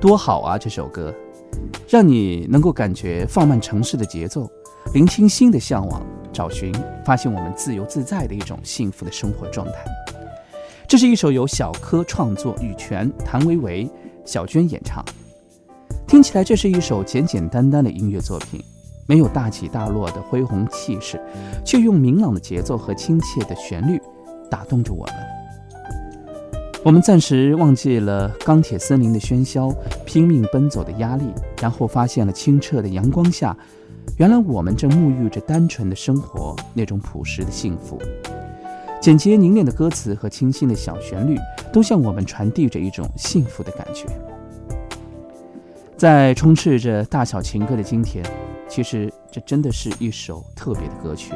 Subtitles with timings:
[0.00, 0.56] 多好啊！
[0.56, 1.12] 这首歌，
[1.88, 4.48] 让你能够感觉放慢城市的节奏，
[4.94, 6.72] 聆听心的向往，找寻
[7.04, 9.72] 发现我们自由自在的一种幸福的生活状态。
[10.86, 13.90] 这是一首由小柯创作，羽泉、谭维维、
[14.24, 15.04] 小娟演唱。
[16.06, 18.62] 听起来这是一首简简单单的音乐作品，
[19.06, 21.20] 没有大起大落的恢宏气势，
[21.64, 24.00] 却用明朗的节奏和亲切的旋律
[24.48, 25.37] 打动着我们。
[26.84, 29.74] 我们暂时忘记了钢铁森林的喧嚣、
[30.06, 31.24] 拼命奔走的压力，
[31.60, 33.56] 然后发现了清澈的阳光下，
[34.16, 38.00] 原来我们正沐浴着单纯的生活那种朴实的幸福。
[39.00, 41.36] 简洁凝练的歌词和清新的小旋律，
[41.72, 44.06] 都向我们传递着一种幸福的感觉。
[45.96, 48.24] 在充斥着大小情歌的今天，
[48.68, 51.32] 其实这真的是一首特别的歌曲。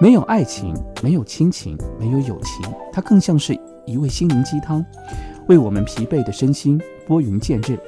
[0.00, 3.52] 没有爱情，没有亲情，没有友情，它更像是
[3.86, 4.84] 一味心灵鸡汤，
[5.48, 7.78] 为我们疲惫的身心拨云见日。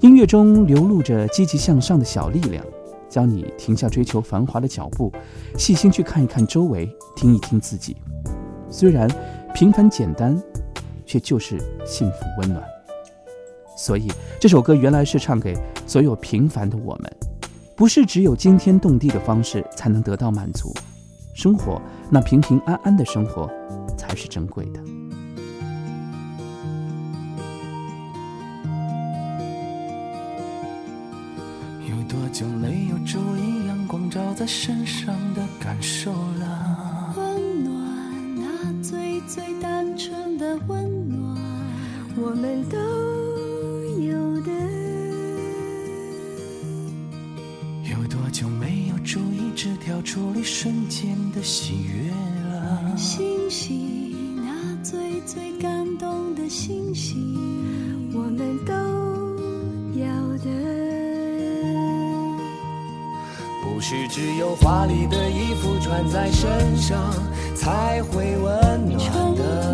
[0.00, 2.64] 音乐中流露着积极向上的小力量，
[3.08, 5.12] 教你停下追求繁华的脚步，
[5.56, 7.96] 细心去看一看周围，听一听自己。
[8.68, 9.08] 虽然
[9.54, 10.40] 平凡简单，
[11.06, 12.62] 却就是幸福温暖。
[13.76, 15.56] 所以这首歌原来是唱给
[15.86, 17.12] 所有平凡的我们，
[17.74, 20.72] 不是只有惊天动地的方式才能得到满足，
[21.34, 23.50] 生活那平平安安的生活
[24.06, 24.80] 才是珍贵的。
[31.88, 37.14] 有多久没有注意阳光照在身上的感受了？
[37.16, 41.36] 温暖，那最最单纯的温暖，
[42.16, 42.78] 我们都
[44.02, 44.52] 有的。
[47.90, 49.94] 有多久没有注意枝条。
[50.02, 52.10] 处理瞬间的喜悦
[52.52, 53.93] 了，星星，那
[54.84, 57.16] 最最感动的星星，
[58.12, 58.74] 我们都
[59.98, 60.06] 要
[60.44, 60.50] 的。
[63.62, 67.14] 不是只有华丽的衣服穿在身上
[67.54, 69.72] 才会温暖的。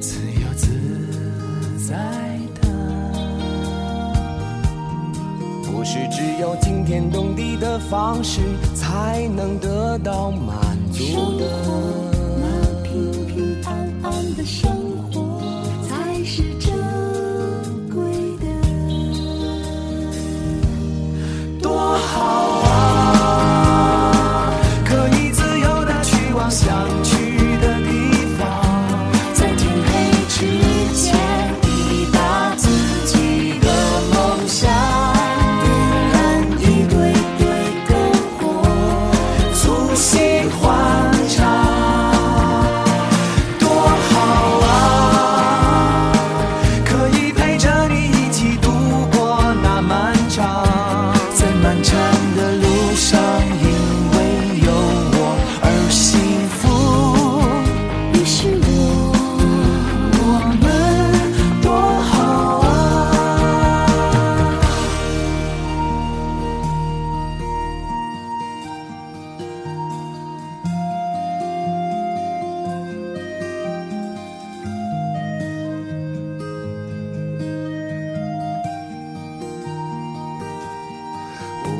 [0.00, 0.68] 自由自
[1.88, 1.96] 在
[2.62, 2.68] 的。
[5.64, 7.45] 不是只有惊天动地的
[7.90, 8.40] 方式
[8.74, 11.46] 才能得到满足的，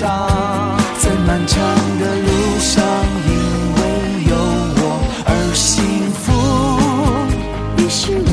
[0.00, 0.08] 上
[0.98, 1.60] 在漫长
[1.98, 2.82] 的路上
[3.28, 3.30] 因
[3.76, 3.80] 为
[4.30, 4.32] 有
[4.80, 4.82] 我
[5.26, 5.68] 而幸
[6.12, 6.24] 福。
[7.76, 8.28] 你是我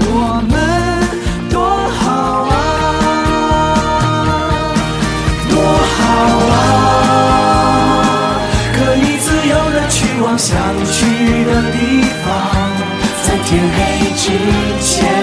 [0.00, 0.52] 我们
[1.50, 1.60] 多
[2.00, 2.02] 好
[2.48, 2.56] 啊
[5.50, 5.52] 多
[5.92, 5.96] 好
[6.54, 6.56] 啊
[8.72, 10.56] 可以自由的去往想
[10.86, 10.96] 去
[11.44, 11.76] 的地
[12.24, 12.26] 方
[13.24, 13.76] 在天黑
[14.16, 14.24] 之
[14.80, 15.13] 前